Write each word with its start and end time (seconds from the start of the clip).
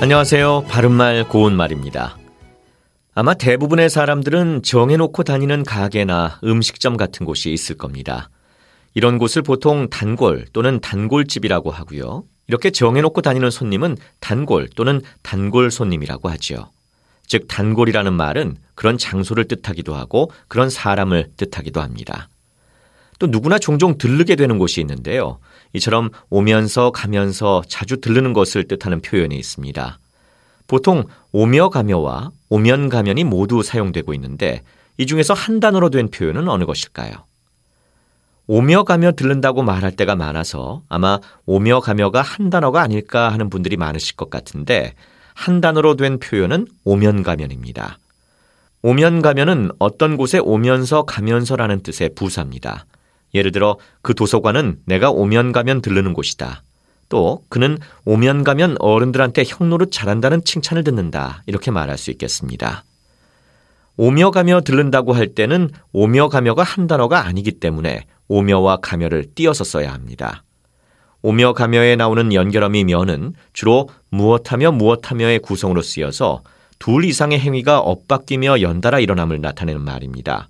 안녕하세요. 0.00 0.66
바른말 0.68 1.28
고운말입니다. 1.28 2.16
아마 3.14 3.34
대부분의 3.34 3.90
사람들은 3.90 4.62
정해놓고 4.62 5.24
다니는 5.24 5.64
가게나 5.64 6.38
음식점 6.44 6.96
같은 6.96 7.26
곳이 7.26 7.52
있을 7.52 7.76
겁니다. 7.76 8.30
이런 8.94 9.18
곳을 9.18 9.42
보통 9.42 9.90
단골 9.90 10.44
또는 10.52 10.78
단골집이라고 10.78 11.72
하고요. 11.72 12.22
이렇게 12.46 12.70
정해놓고 12.70 13.22
다니는 13.22 13.50
손님은 13.50 13.96
단골 14.20 14.68
또는 14.76 15.02
단골 15.22 15.72
손님이라고 15.72 16.28
하지요. 16.28 16.70
즉, 17.26 17.48
단골이라는 17.48 18.12
말은 18.12 18.56
그런 18.76 18.98
장소를 18.98 19.48
뜻하기도 19.48 19.96
하고 19.96 20.30
그런 20.46 20.70
사람을 20.70 21.32
뜻하기도 21.36 21.80
합니다. 21.80 22.28
또 23.18 23.26
누구나 23.26 23.58
종종 23.58 23.98
들르게 23.98 24.36
되는 24.36 24.58
곳이 24.58 24.80
있는데요. 24.80 25.38
이처럼 25.72 26.10
오면서 26.30 26.90
가면서 26.90 27.62
자주 27.68 28.00
들르는 28.00 28.32
것을 28.32 28.64
뜻하는 28.68 29.00
표현이 29.00 29.36
있습니다. 29.36 29.98
보통 30.66 31.04
오며 31.32 31.70
가며와 31.70 32.30
오면 32.48 32.88
가면이 32.88 33.24
모두 33.24 33.62
사용되고 33.62 34.14
있는데 34.14 34.62
이 34.98 35.06
중에서 35.06 35.34
한 35.34 35.60
단어로 35.60 35.90
된 35.90 36.10
표현은 36.10 36.48
어느 36.48 36.64
것일까요? 36.64 37.12
오며 38.46 38.84
가며 38.84 39.12
들른다고 39.12 39.62
말할 39.62 39.92
때가 39.92 40.16
많아서 40.16 40.82
아마 40.88 41.18
오며 41.44 41.80
가며가 41.80 42.22
한 42.22 42.48
단어가 42.48 42.80
아닐까 42.80 43.30
하는 43.30 43.50
분들이 43.50 43.76
많으실 43.76 44.16
것 44.16 44.30
같은데 44.30 44.94
한 45.34 45.60
단어로 45.60 45.96
된 45.96 46.18
표현은 46.18 46.66
오면 46.84 47.22
가면입니다. 47.22 47.98
오면 48.82 49.22
가면은 49.22 49.70
어떤 49.78 50.16
곳에 50.16 50.38
오면서 50.38 51.02
가면서라는 51.02 51.82
뜻의 51.82 52.10
부사입니다. 52.14 52.86
예를 53.34 53.52
들어 53.52 53.78
그 54.02 54.14
도서관은 54.14 54.78
내가 54.84 55.10
오면 55.10 55.52
가면 55.52 55.82
들르는 55.82 56.12
곳이다. 56.12 56.62
또 57.08 57.42
그는 57.48 57.78
오면 58.04 58.44
가면 58.44 58.76
어른들한테 58.78 59.44
형노릇 59.46 59.90
잘한다는 59.92 60.44
칭찬을 60.44 60.84
듣는다. 60.84 61.42
이렇게 61.46 61.70
말할 61.70 61.98
수 61.98 62.10
있겠습니다. 62.10 62.84
오며 63.96 64.30
가며 64.30 64.60
들른다고 64.60 65.12
할 65.12 65.28
때는 65.28 65.70
오며 65.92 66.28
가며가 66.28 66.62
한 66.62 66.86
단어가 66.86 67.26
아니기 67.26 67.52
때문에 67.52 68.04
오며와 68.28 68.76
가며를 68.76 69.34
띄어서 69.34 69.64
써야 69.64 69.92
합니다. 69.92 70.44
오며 71.22 71.52
가며에 71.52 71.96
나오는 71.96 72.32
연결어미 72.32 72.84
면은 72.84 73.32
주로 73.52 73.88
무엇하며 74.10 74.72
무엇하며의 74.72 75.40
구성으로 75.40 75.82
쓰여서 75.82 76.42
둘 76.78 77.04
이상의 77.04 77.40
행위가 77.40 77.80
엇바뀌며 77.80 78.60
연달아 78.60 79.00
일어남을 79.00 79.40
나타내는 79.40 79.82
말입니다. 79.82 80.48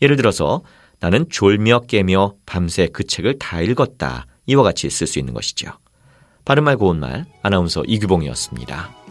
예를 0.00 0.16
들어서 0.16 0.62
나는 1.00 1.26
졸며 1.28 1.80
깨며 1.88 2.34
밤새 2.46 2.88
그 2.92 3.04
책을 3.04 3.38
다 3.38 3.60
읽었다. 3.60 4.26
이와 4.46 4.62
같이 4.62 4.88
쓸 4.90 5.06
수 5.06 5.18
있는 5.18 5.34
것이죠. 5.34 5.70
바른말 6.44 6.76
고운말 6.76 7.26
아나운서 7.42 7.82
이규봉이었습니다. 7.86 9.05